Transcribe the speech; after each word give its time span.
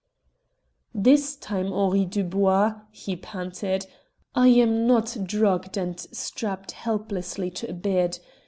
"This 0.95 1.35
time, 1.35 1.71
Henri 1.71 2.05
Dubois," 2.05 2.73
he 2.89 3.15
panted, 3.15 3.85
"I 4.33 4.47
am 4.47 4.87
not 4.87 5.15
drugged 5.25 5.77
and 5.77 5.99
strapped 5.99 6.71
helplessly 6.71 7.51
to 7.51 7.69
a 7.69 7.73
bed. 7.73 8.17